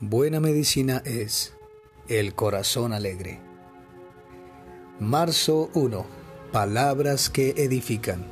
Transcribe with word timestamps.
Buena 0.00 0.40
medicina 0.40 1.00
es 1.06 1.54
el 2.06 2.34
corazón 2.34 2.92
alegre. 2.92 3.40
Marzo 5.00 5.70
1. 5.72 6.04
Palabras 6.52 7.30
que 7.30 7.54
edifican. 7.56 8.26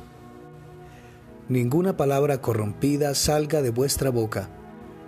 Ninguna 1.49 1.97
palabra 1.97 2.39
corrompida 2.39 3.15
salga 3.15 3.63
de 3.63 3.71
vuestra 3.71 4.11
boca, 4.11 4.47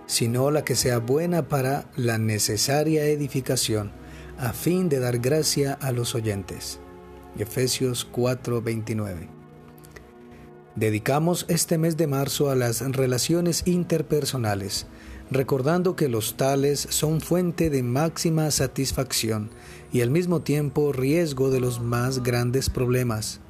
sino 0.06 0.50
la 0.50 0.64
que 0.64 0.74
sea 0.74 0.98
buena 0.98 1.46
para 1.46 1.88
la 1.94 2.18
necesaria 2.18 3.04
edificación, 3.04 3.92
a 4.36 4.52
fin 4.52 4.88
de 4.88 4.98
dar 4.98 5.18
gracia 5.20 5.74
a 5.80 5.92
los 5.92 6.16
oyentes. 6.16 6.80
Efesios 7.38 8.04
4:29. 8.10 9.28
Dedicamos 10.74 11.44
este 11.48 11.78
mes 11.78 11.96
de 11.96 12.08
marzo 12.08 12.50
a 12.50 12.56
las 12.56 12.80
relaciones 12.80 13.62
interpersonales 13.64 14.88
recordando 15.30 15.94
que 15.94 16.08
los 16.08 16.36
tales 16.36 16.86
son 16.90 17.20
fuente 17.20 17.70
de 17.70 17.82
máxima 17.82 18.50
satisfacción 18.50 19.50
y 19.92 20.00
al 20.00 20.10
mismo 20.10 20.40
tiempo 20.40 20.92
riesgo 20.92 21.50
de 21.50 21.60
los 21.60 21.80
más 21.80 22.22
grandes 22.22 22.70
problemas. 22.70 23.40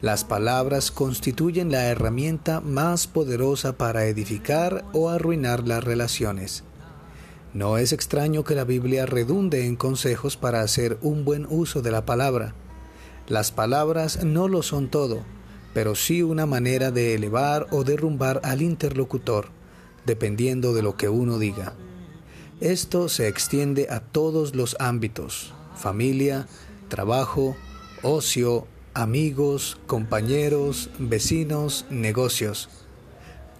Las 0.00 0.24
palabras 0.24 0.90
constituyen 0.90 1.70
la 1.70 1.84
herramienta 1.86 2.60
más 2.60 3.06
poderosa 3.06 3.78
para 3.78 4.06
edificar 4.06 4.84
o 4.92 5.08
arruinar 5.08 5.66
las 5.66 5.82
relaciones. 5.82 6.64
No 7.54 7.78
es 7.78 7.92
extraño 7.92 8.42
que 8.42 8.56
la 8.56 8.64
Biblia 8.64 9.06
redunde 9.06 9.66
en 9.66 9.76
consejos 9.76 10.36
para 10.36 10.60
hacer 10.60 10.98
un 11.00 11.24
buen 11.24 11.46
uso 11.48 11.80
de 11.80 11.92
la 11.92 12.04
palabra. 12.04 12.54
Las 13.28 13.52
palabras 13.52 14.24
no 14.24 14.48
lo 14.48 14.62
son 14.62 14.88
todo, 14.88 15.20
pero 15.72 15.94
sí 15.94 16.22
una 16.22 16.44
manera 16.44 16.90
de 16.90 17.14
elevar 17.14 17.68
o 17.70 17.84
derrumbar 17.84 18.40
al 18.42 18.60
interlocutor 18.60 19.46
dependiendo 20.06 20.74
de 20.74 20.82
lo 20.82 20.96
que 20.96 21.08
uno 21.08 21.38
diga. 21.38 21.74
Esto 22.60 23.08
se 23.08 23.28
extiende 23.28 23.88
a 23.90 24.00
todos 24.00 24.54
los 24.54 24.76
ámbitos, 24.78 25.52
familia, 25.76 26.46
trabajo, 26.88 27.56
ocio, 28.02 28.66
amigos, 28.94 29.78
compañeros, 29.86 30.90
vecinos, 30.98 31.84
negocios. 31.90 32.68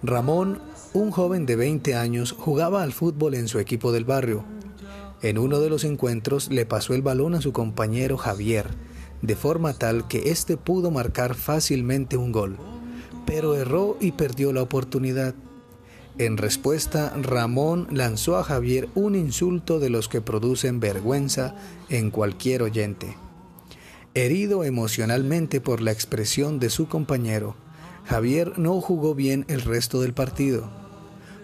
Ramón, 0.01 0.59
un 0.93 1.11
joven 1.11 1.45
de 1.45 1.55
20 1.55 1.95
años, 1.95 2.31
jugaba 2.31 2.83
al 2.83 2.93
fútbol 2.93 3.35
en 3.35 3.47
su 3.47 3.59
equipo 3.59 3.91
del 3.91 4.05
barrio. 4.05 4.45
En 5.21 5.37
uno 5.37 5.59
de 5.59 5.69
los 5.69 5.83
encuentros 5.83 6.49
le 6.49 6.65
pasó 6.65 6.93
el 6.93 7.01
balón 7.01 7.35
a 7.35 7.41
su 7.41 7.51
compañero 7.51 8.17
Javier, 8.17 8.69
de 9.21 9.35
forma 9.35 9.73
tal 9.73 10.07
que 10.07 10.29
éste 10.29 10.57
pudo 10.57 10.91
marcar 10.91 11.35
fácilmente 11.35 12.17
un 12.17 12.31
gol, 12.31 12.57
pero 13.25 13.55
erró 13.55 13.97
y 13.99 14.11
perdió 14.11 14.53
la 14.53 14.61
oportunidad. 14.61 15.33
En 16.17 16.37
respuesta, 16.37 17.13
Ramón 17.21 17.87
lanzó 17.91 18.37
a 18.37 18.43
Javier 18.43 18.87
un 18.95 19.15
insulto 19.15 19.79
de 19.79 19.89
los 19.89 20.07
que 20.07 20.21
producen 20.21 20.79
vergüenza 20.79 21.55
en 21.89 22.09
cualquier 22.09 22.63
oyente. 22.63 23.17
Herido 24.13 24.63
emocionalmente 24.63 25.59
por 25.59 25.81
la 25.81 25.91
expresión 25.91 26.57
de 26.57 26.69
su 26.69 26.87
compañero, 26.87 27.57
Javier 28.05 28.57
no 28.57 28.79
jugó 28.79 29.13
bien 29.13 29.43
el 29.49 29.59
resto 29.61 29.99
del 29.99 30.13
partido. 30.13 30.69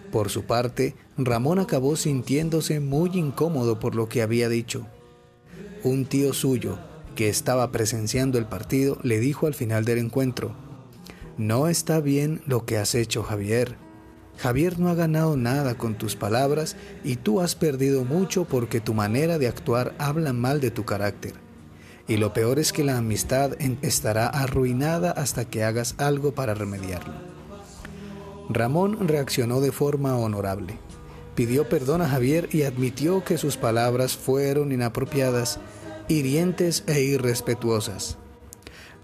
Por 0.10 0.30
su 0.30 0.46
parte, 0.46 0.96
Ramón 1.18 1.60
acabó 1.60 1.98
sintiéndose 1.98 2.80
muy 2.80 3.10
incómodo 3.14 3.78
por 3.78 3.94
lo 3.94 4.08
que 4.08 4.22
había 4.22 4.48
dicho. 4.48 4.88
Un 5.84 6.06
tío 6.06 6.32
suyo, 6.32 6.78
que 7.16 7.28
estaba 7.28 7.72
presenciando 7.74 8.38
el 8.38 8.46
partido, 8.46 9.00
le 9.04 9.20
dijo 9.20 9.48
al 9.48 9.54
final 9.54 9.84
del 9.84 9.98
encuentro, 9.98 10.56
No 11.38 11.68
está 11.68 12.00
bien 12.00 12.42
lo 12.46 12.66
que 12.66 12.78
has 12.78 12.96
hecho, 12.96 13.22
Javier. 13.22 13.76
Javier 14.42 14.80
no 14.80 14.90
ha 14.90 14.96
ganado 14.96 15.38
nada 15.38 15.76
con 15.76 15.94
tus 15.94 16.16
palabras 16.16 16.76
y 17.04 17.18
tú 17.18 17.42
has 17.42 17.54
perdido 17.54 18.06
mucho 18.06 18.46
porque 18.46 18.82
tu 18.82 18.96
manera 18.96 19.38
de 19.38 19.48
actuar 19.48 19.94
habla 20.00 20.34
mal 20.34 20.60
de 20.62 20.72
tu 20.72 20.84
carácter. 20.84 21.34
Y 22.08 22.18
lo 22.18 22.34
peor 22.34 22.58
es 22.58 22.74
que 22.74 22.84
la 22.84 22.98
amistad 22.98 23.52
estará 23.84 24.26
arruinada 24.26 25.12
hasta 25.12 25.46
que 25.46 25.64
hagas 25.64 25.94
algo 26.00 26.34
para 26.34 26.56
remediarlo. 26.56 27.14
Ramón 28.50 29.08
reaccionó 29.08 29.62
de 29.62 29.72
forma 29.72 30.18
honorable. 30.18 30.80
Pidió 31.36 31.70
perdón 31.70 32.02
a 32.02 32.10
Javier 32.10 32.50
y 32.52 32.64
admitió 32.64 33.24
que 33.24 33.38
sus 33.38 33.58
palabras 33.58 34.18
fueron 34.18 34.72
inapropiadas, 34.72 35.60
hirientes 36.08 36.84
e 36.88 37.02
irrespetuosas. 37.02 38.18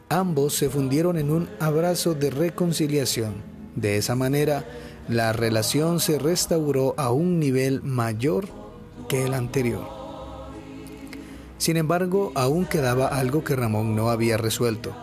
Ambos 0.09 0.56
se 0.56 0.69
fundieron 0.69 1.16
en 1.16 1.29
un 1.29 1.47
abrazo 1.59 2.16
de 2.16 2.31
reconciliación. 2.31 3.35
De 3.75 3.97
esa 3.97 4.16
manera, 4.16 4.66
la 5.07 5.31
relación 5.31 6.01
se 6.01 6.19
restauró 6.19 6.94
a 6.97 7.12
un 7.12 7.40
nivel 7.40 7.81
mayor 7.81 8.47
que 9.07 9.23
el 9.25 9.34
anterior. 9.34 9.88
Sin 11.57 11.78
embargo, 11.78 12.34
aún 12.35 12.66
quedaba 12.66 13.07
algo 13.07 13.44
que 13.44 13.56
Ramón 13.56 13.96
no 13.96 14.09
había 14.09 14.38
resuelto. 14.38 14.94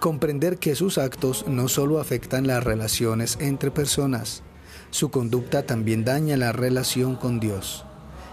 Comprender 0.00 0.58
que 0.58 0.76
sus 0.76 0.98
actos 0.98 1.46
no 1.48 1.68
solo 1.68 1.98
afectan 1.98 2.46
las 2.46 2.62
relaciones 2.62 3.38
entre 3.40 3.70
personas, 3.70 4.42
su 4.90 5.10
conducta 5.10 5.64
también 5.64 6.04
daña 6.04 6.36
la 6.36 6.52
relación 6.52 7.16
con 7.16 7.40
Dios. 7.40 7.84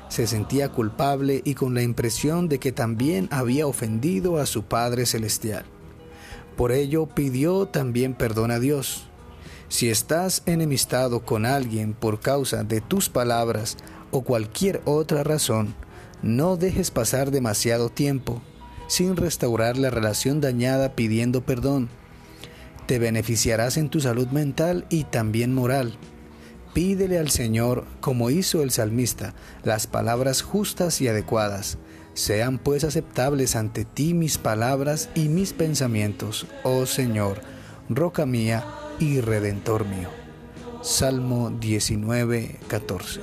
Se 0.10 0.28
sentía 0.28 0.70
culpable 0.70 1.42
y 1.46 1.56
con 1.56 1.74
la 1.74 1.82
impresión 1.82 2.50
de 2.50 2.60
que 2.60 2.72
también 2.72 3.30
había 3.32 3.68
ofendido 3.68 4.38
a 4.38 4.46
su 4.46 4.64
Padre 4.64 5.06
Celestial. 5.06 5.66
Por 6.58 6.72
ello 6.72 7.08
pidió 7.08 7.68
también 7.68 8.14
perdón 8.14 8.52
a 8.52 8.60
Dios 8.60 9.08
si 9.76 9.90
estás 9.90 10.42
enemistado 10.46 11.26
con 11.26 11.46
alguien 11.46 11.94
por 11.94 12.22
causa 12.22 12.64
de 12.64 12.80
tus 12.80 13.10
palabras 13.10 13.76
o 14.10 14.22
cualquier 14.22 14.82
otra 14.86 15.26
razón, 15.26 15.76
no 16.22 16.56
dejes 16.56 16.92
pasar 16.92 17.30
demasiado 17.30 17.90
tiempo 17.90 18.42
sin 18.88 19.18
restaurar 19.18 19.78
la 19.78 19.90
relación 19.90 20.40
dañada 20.40 20.96
pidiendo 20.96 21.42
perdón. 21.42 21.90
Te 22.86 23.00
beneficiarás 23.00 23.76
en 23.76 23.90
tu 23.90 24.00
salud 24.00 24.28
mental 24.28 24.86
y 24.90 25.04
también 25.04 25.54
moral. 25.54 25.98
Pídele 26.74 27.20
al 27.20 27.30
Señor, 27.30 27.84
como 28.00 28.30
hizo 28.30 28.64
el 28.64 28.72
salmista, 28.72 29.34
las 29.66 29.88
palabras 29.88 30.42
justas 30.42 31.02
y 31.02 31.10
adecuadas. 31.10 31.80
Sean 32.14 32.60
pues 32.60 32.86
aceptables 32.86 33.58
ante 33.58 33.84
ti 33.84 34.14
mis 34.14 34.38
palabras 34.38 35.10
y 35.16 35.28
mis 35.28 35.52
pensamientos, 35.52 36.48
oh 36.64 36.86
Señor, 36.86 37.42
roca 37.90 38.26
mía 38.26 38.64
y 39.00 39.22
redentor 39.22 39.86
mío. 39.86 40.10
Salmo 40.82 41.50
19, 41.50 42.60
14. 42.68 43.22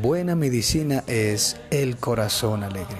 Buena 0.00 0.36
medicina 0.36 1.02
es 1.06 1.60
el 1.70 1.96
corazón 1.96 2.62
alegre. 2.62 2.98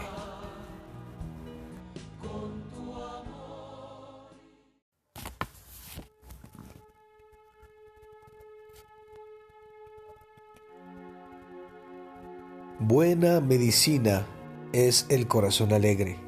Buena 12.81 13.41
medicina 13.41 14.27
es 14.73 15.07
el 15.11 15.29
corazón 15.29 15.73
alegre. 15.73 16.28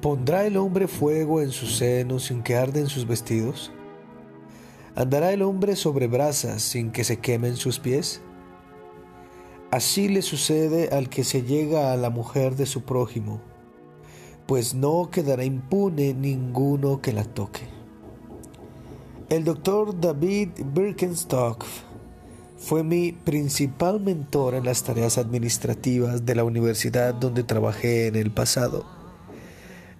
¿Pondrá 0.00 0.46
el 0.46 0.58
hombre 0.58 0.88
fuego 0.88 1.40
en 1.40 1.50
sus 1.50 1.76
senos 1.76 2.24
sin 2.24 2.42
que 2.42 2.56
arden 2.56 2.86
sus 2.86 3.06
vestidos? 3.06 3.72
¿Andará 4.94 5.32
el 5.32 5.42
hombre 5.42 5.74
sobre 5.74 6.06
brasas 6.06 6.62
sin 6.62 6.90
que 6.90 7.02
se 7.02 7.18
quemen 7.18 7.56
sus 7.56 7.78
pies? 7.78 8.20
Así 9.70 10.08
le 10.08 10.22
sucede 10.22 10.90
al 10.90 11.08
que 11.08 11.24
se 11.24 11.42
llega 11.42 11.92
a 11.92 11.96
la 11.96 12.10
mujer 12.10 12.56
de 12.56 12.66
su 12.66 12.82
prójimo, 12.82 13.40
pues 14.46 14.74
no 14.74 15.10
quedará 15.10 15.44
impune 15.44 16.14
ninguno 16.14 17.00
que 17.00 17.12
la 17.12 17.24
toque. 17.24 17.62
El 19.28 19.44
doctor 19.44 19.98
David 19.98 20.50
Birkenstock 20.72 21.64
fue 22.58 22.84
mi 22.84 23.12
principal 23.12 24.00
mentor 24.00 24.54
en 24.54 24.64
las 24.64 24.82
tareas 24.82 25.18
administrativas 25.18 26.24
de 26.24 26.34
la 26.34 26.44
universidad 26.44 27.12
donde 27.12 27.42
trabajé 27.42 28.06
en 28.06 28.16
el 28.16 28.30
pasado. 28.30 28.95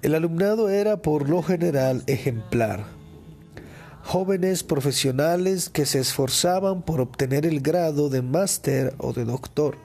El 0.06 0.14
alumnado 0.14 0.69
era 0.69 1.03
por 1.03 1.29
lo 1.29 1.43
general 1.43 2.05
ejemplar. 2.06 2.85
Jóvenes 4.05 4.62
profesionales 4.62 5.69
que 5.69 5.85
se 5.85 5.99
esforzaban 5.99 6.82
por 6.82 7.00
obtener 7.00 7.44
el 7.44 7.61
grado 7.61 8.08
de 8.08 8.23
máster 8.23 8.94
o 8.99 9.12
de 9.12 9.25
doctor. 9.25 9.79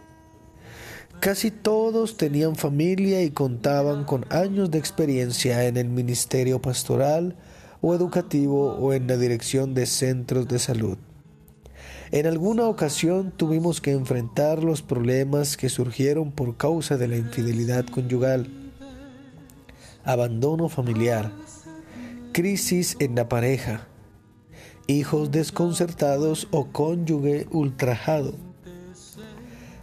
Casi 1.22 1.50
todos 1.50 2.18
tenían 2.18 2.56
familia 2.56 3.24
y 3.24 3.32
contaban 3.32 4.04
con 4.04 4.28
años 4.30 4.70
de 4.70 4.78
experiencia 4.78 5.66
en 5.66 5.76
el 5.76 5.90
ministerio 5.90 6.62
pastoral 6.62 7.36
o 7.82 7.96
educativo 7.96 8.76
o 8.76 8.94
en 8.94 9.08
la 9.08 9.18
dirección 9.18 9.74
de 9.74 9.88
centros 9.88 10.48
de 10.48 10.60
salud. 10.60 11.00
En 12.12 12.28
alguna 12.28 12.68
ocasión 12.68 13.34
tuvimos 13.36 13.82
que 13.82 13.94
enfrentar 13.94 14.64
los 14.64 14.84
problemas 14.84 15.58
que 15.58 15.70
surgieron 15.70 16.32
por 16.32 16.58
causa 16.58 16.96
de 16.98 17.08
la 17.08 17.18
infidelidad 17.18 17.88
conyugal 17.88 18.61
abandono 20.04 20.70
familiar, 20.70 21.32
crisis 22.32 22.96
en 23.00 23.16
la 23.16 23.28
pareja, 23.28 23.88
hijos 24.88 25.32
desconcertados 25.32 26.48
o 26.52 26.68
cónyuge 26.68 27.48
ultrajado. 27.52 28.34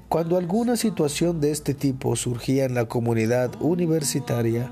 Cuando 0.09 0.39
alguna 0.39 0.77
situación 0.77 1.41
de 1.41 1.51
este 1.51 1.75
tipo 1.75 2.17
surgía 2.17 2.65
en 2.65 2.75
la 2.75 2.87
comunidad 2.87 3.51
universitaria, 3.61 4.71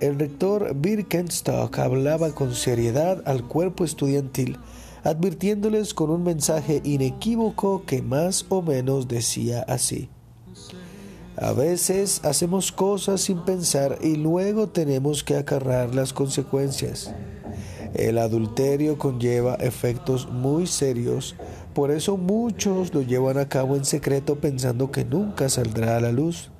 el 0.00 0.18
rector 0.18 0.74
Birkenstock 0.74 1.78
hablaba 1.78 2.32
con 2.32 2.54
seriedad 2.54 3.22
al 3.26 3.46
cuerpo 3.46 3.84
estudiantil, 3.84 4.58
advirtiéndoles 5.04 5.94
con 5.94 6.10
un 6.10 6.24
mensaje 6.24 6.80
inequívoco 6.82 7.84
que 7.86 8.02
más 8.02 8.46
o 8.48 8.62
menos 8.62 9.06
decía 9.06 9.64
así. 9.68 10.08
A 11.36 11.52
veces 11.52 12.20
hacemos 12.24 12.70
cosas 12.70 13.22
sin 13.22 13.44
pensar 13.44 13.98
y 14.00 14.16
luego 14.16 14.68
tenemos 14.68 15.24
que 15.24 15.36
acarrar 15.36 15.94
las 15.94 16.12
consecuencias. 16.12 17.12
El 17.94 18.18
adulterio 18.18 18.98
conlleva 18.98 19.54
efectos 19.56 20.28
muy 20.30 20.66
serios, 20.66 21.34
por 21.74 21.90
eso 21.90 22.16
muchos 22.16 22.94
lo 22.94 23.02
llevan 23.02 23.38
a 23.38 23.48
cabo 23.48 23.74
en 23.74 23.84
secreto 23.84 24.36
pensando 24.36 24.92
que 24.92 25.04
nunca 25.04 25.48
saldrá 25.48 25.96
a 25.96 26.00
la 26.00 26.12
luz. 26.12 26.50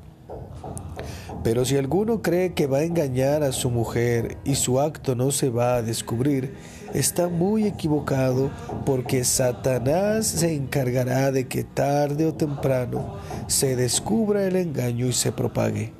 Pero 1.44 1.66
si 1.66 1.76
alguno 1.76 2.22
cree 2.22 2.54
que 2.54 2.66
va 2.66 2.78
a 2.78 2.84
engañar 2.84 3.42
a 3.42 3.52
su 3.52 3.68
mujer 3.68 4.38
y 4.46 4.54
su 4.54 4.80
acto 4.80 5.14
no 5.14 5.30
se 5.30 5.50
va 5.50 5.76
a 5.76 5.82
descubrir, 5.82 6.54
está 6.94 7.28
muy 7.28 7.66
equivocado 7.66 8.50
porque 8.86 9.24
Satanás 9.24 10.26
se 10.26 10.54
encargará 10.54 11.30
de 11.32 11.46
que 11.46 11.62
tarde 11.62 12.24
o 12.24 12.32
temprano 12.32 13.18
se 13.46 13.76
descubra 13.76 14.46
el 14.46 14.56
engaño 14.56 15.06
y 15.06 15.12
se 15.12 15.32
propague. 15.32 15.92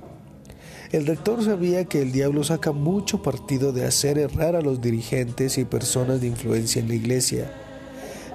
El 0.93 1.07
rector 1.07 1.45
sabía 1.45 1.85
que 1.85 2.01
el 2.01 2.11
diablo 2.11 2.43
saca 2.43 2.73
mucho 2.73 3.23
partido 3.23 3.73
de 3.73 3.85
hacer 3.85 4.17
errar 4.17 4.57
a 4.57 4.63
los 4.63 4.81
dirigentes 4.81 5.59
y 5.59 5.67
personas 5.67 6.23
de 6.23 6.29
influencia 6.29 6.81
en 6.81 6.89
la 6.89 6.95
iglesia. 6.95 7.53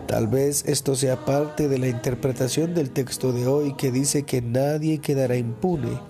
Tal 0.06 0.28
vez 0.28 0.64
esto 0.68 0.94
sea 0.94 1.26
parte 1.26 1.68
de 1.68 1.80
la 1.80 1.88
interpretación 1.88 2.76
del 2.76 2.92
texto 2.92 3.34
de 3.34 3.48
hoy 3.48 3.74
que 3.78 3.92
dice 3.92 4.24
que 4.24 4.44
nadie 4.44 5.00
quedará 5.00 5.38
impune 5.38 6.09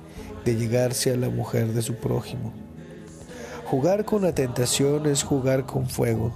de 0.49 0.55
llegarse 0.55 1.11
a 1.11 1.15
la 1.15 1.29
mujer 1.29 1.73
de 1.73 1.83
su 1.83 1.95
prójimo. 1.95 2.51
Jugar 3.65 4.03
con 4.03 4.23
la 4.23 4.33
tentación 4.33 5.05
es 5.05 5.21
jugar 5.21 5.67
con 5.67 5.87
fuego. 5.87 6.33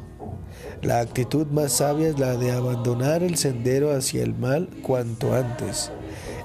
La 0.84 1.00
actitud 1.00 1.48
más 1.48 1.74
sabia 1.74 2.10
es 2.10 2.20
la 2.20 2.38
de 2.38 2.52
abandonar 2.52 3.24
el 3.24 3.38
sendero 3.38 3.92
hacia 3.92 4.22
el 4.22 4.36
mal 4.36 4.70
cuanto 4.84 5.34
antes. 5.34 5.92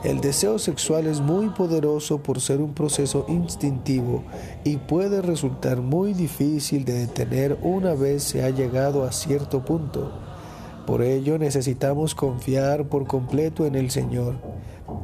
El 0.02 0.20
deseo 0.20 0.58
sexual 0.58 1.06
es 1.06 1.20
muy 1.20 1.50
poderoso 1.50 2.22
por 2.22 2.40
ser 2.40 2.60
un 2.60 2.72
proceso 2.72 3.26
instintivo 3.28 4.22
y 4.64 4.76
puede 4.76 5.20
resultar 5.20 5.82
muy 5.82 6.14
difícil 6.14 6.86
de 6.86 7.00
detener 7.00 7.58
una 7.62 7.92
vez 7.92 8.22
se 8.22 8.44
ha 8.44 8.50
llegado 8.50 9.04
a 9.04 9.12
cierto 9.12 9.62
punto. 9.64 10.12
Por 10.86 11.02
ello 11.02 11.36
necesitamos 11.36 12.14
confiar 12.14 12.88
por 12.88 13.06
completo 13.06 13.66
en 13.66 13.74
el 13.74 13.90
Señor, 13.90 14.36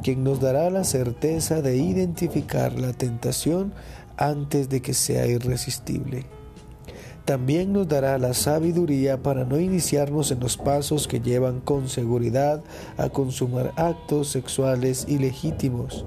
quien 0.03 0.23
nos 0.23 0.39
dará 0.39 0.69
la 0.69 0.83
certeza 0.83 1.61
de 1.61 1.77
identificar 1.77 2.79
la 2.79 2.93
tentación 2.93 3.73
antes 4.17 4.69
de 4.69 4.81
que 4.81 4.93
sea 4.93 5.27
irresistible. 5.27 6.25
También 7.25 7.73
nos 7.73 7.87
dará 7.87 8.19
la 8.19 8.35
sabiduría 8.35 9.23
para 9.23 9.45
no 9.45 9.59
iniciarnos 9.59 10.29
en 10.29 10.39
los 10.39 10.57
pasos 10.57 11.07
que 11.07 11.21
llevan 11.21 11.59
con 11.59 11.89
seguridad 11.89 12.63
a 12.97 13.09
consumar 13.09 13.73
actos 13.77 14.27
sexuales 14.27 15.05
ilegítimos. 15.07 16.05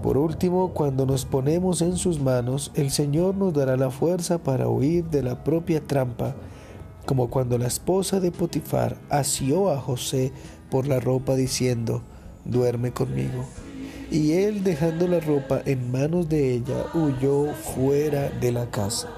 Por 0.00 0.16
último, 0.16 0.74
cuando 0.74 1.06
nos 1.06 1.24
ponemos 1.24 1.82
en 1.82 1.96
sus 1.96 2.20
manos, 2.20 2.70
el 2.76 2.92
Señor 2.92 3.34
nos 3.34 3.52
dará 3.52 3.76
la 3.76 3.90
fuerza 3.90 4.38
para 4.38 4.68
huir 4.68 5.06
de 5.06 5.24
la 5.24 5.42
propia 5.42 5.80
trampa, 5.80 6.36
como 7.04 7.30
cuando 7.30 7.58
la 7.58 7.66
esposa 7.66 8.20
de 8.20 8.30
Potifar 8.30 8.96
asió 9.10 9.70
a 9.70 9.80
José 9.80 10.30
por 10.70 10.86
la 10.86 11.00
ropa 11.00 11.34
diciendo, 11.34 12.02
duerme 12.48 12.92
conmigo. 12.92 13.44
Y 14.10 14.32
él, 14.32 14.64
dejando 14.64 15.06
la 15.06 15.20
ropa 15.20 15.60
en 15.64 15.92
manos 15.92 16.28
de 16.28 16.54
ella, 16.54 16.86
huyó 16.94 17.52
fuera 17.52 18.30
de 18.30 18.52
la 18.52 18.70
casa. 18.70 19.08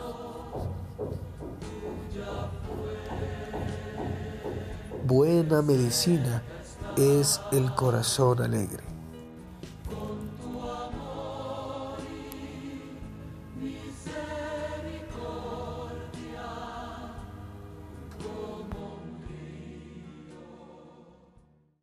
Buena 5.07 5.63
medicina 5.63 6.43
es 6.97 7.41
el 7.53 7.75
corazón 7.75 8.43
alegre. 8.43 8.90